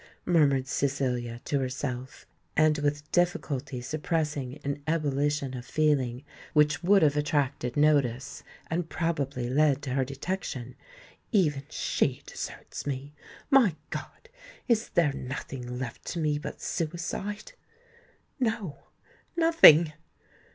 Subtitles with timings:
[0.25, 2.25] murmured Cecilia to herself,
[2.57, 9.47] and with difficulty suppressing an ebullition of feeling which would have attracted notice, and probably
[9.47, 10.75] led to her detection:
[11.31, 13.13] "even she deserts me!
[13.51, 17.51] My God—is there nothing left to me but suicide?
[18.39, 19.93] No—nothing!"